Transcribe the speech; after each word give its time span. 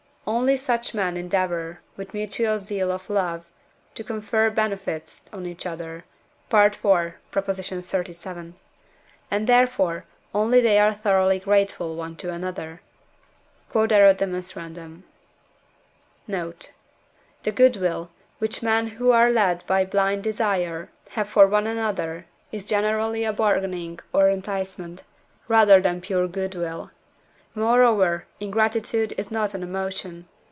only 0.27 0.55
such 0.55 0.93
men 0.93 1.17
endeavour, 1.17 1.81
with 1.97 2.13
mutual 2.13 2.57
zeal 2.57 2.89
of 2.91 3.09
love, 3.09 3.43
to 3.95 4.03
confer 4.03 4.49
benefits 4.49 5.27
on 5.33 5.45
each 5.47 5.65
other 5.65 6.05
(IV. 6.49 6.77
xxxvii.), 6.79 8.53
and, 9.29 9.47
therefore, 9.47 10.05
only 10.33 10.61
they 10.61 10.79
are 10.79 10.93
thoroughly 10.93 11.39
grateful 11.39 11.97
one 11.97 12.15
to 12.15 12.31
another. 12.31 12.81
Q.E.D. 13.73 14.23
Note. 16.27 16.73
The 17.43 17.51
goodwill, 17.51 18.11
which 18.37 18.63
men 18.63 18.87
who 18.87 19.11
are 19.11 19.31
led 19.31 19.65
by 19.67 19.83
blind 19.83 20.23
desire 20.23 20.89
have 21.09 21.27
for 21.27 21.47
one 21.47 21.67
another, 21.67 22.25
is 22.53 22.63
generally 22.63 23.25
a 23.25 23.33
bargaining 23.33 23.99
or 24.13 24.29
enticement, 24.29 25.03
rather 25.49 25.81
than 25.81 25.99
pure 25.99 26.27
goodwill. 26.27 26.91
Moreover, 27.53 28.27
ingratitude 28.39 29.13
is 29.17 29.29
not 29.29 29.53
an 29.53 29.61
emotion. 29.61 30.25